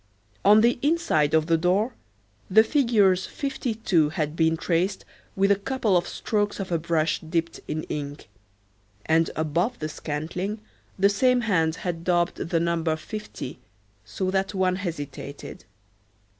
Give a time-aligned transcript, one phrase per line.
[0.43, 1.93] On the inside of the door
[2.49, 7.59] the figures 52 had been traced with a couple of strokes of a brush dipped
[7.67, 8.27] in ink,
[9.05, 10.59] and above the scantling
[10.97, 13.59] the same hand had daubed the number 50,
[14.03, 15.65] so that one hesitated.